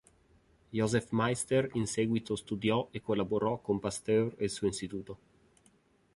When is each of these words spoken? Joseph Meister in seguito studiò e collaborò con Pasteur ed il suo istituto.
Joseph 0.77 1.11
Meister 1.13 1.69
in 1.75 1.85
seguito 1.85 2.35
studiò 2.35 2.87
e 2.89 3.01
collaborò 3.01 3.59
con 3.59 3.77
Pasteur 3.79 4.33
ed 4.37 4.41
il 4.41 4.49
suo 4.49 4.67
istituto. 4.67 5.17